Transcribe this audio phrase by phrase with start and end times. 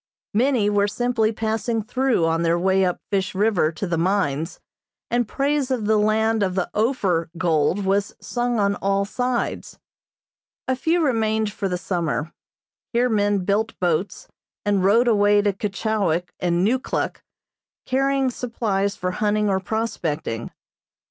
[0.33, 4.59] Many were simply passing through on their way up Fish River to the mines,
[5.11, 9.77] and praise of the land of the "Ophir" gold was sung on all sides.
[10.67, 12.33] A few remained for the summer.
[12.93, 14.27] Here men built boats,
[14.65, 17.21] and rowed away to Keechawik and Neukluk,
[17.85, 20.49] carrying supplies for hunting or prospecting.